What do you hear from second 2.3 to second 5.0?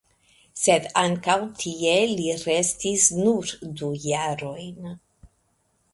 restis nur du jarojn.